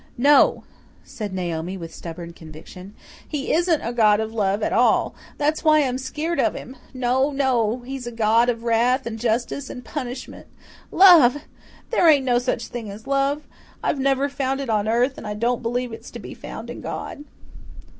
[0.17, 0.63] "No,"
[1.03, 2.95] said Naomi with stubborn conviction.
[3.27, 5.13] "He isn't a God of love at all.
[5.37, 6.75] That's why I'm skeered of him.
[6.91, 7.81] No, no.
[7.81, 10.47] He's a God of wrath and justice and punishment.
[10.89, 11.37] Love!
[11.91, 13.43] There ain't no such thing as love!
[13.83, 16.81] I've never found it on earth, and I don't believe it's to be found in
[16.81, 17.23] God."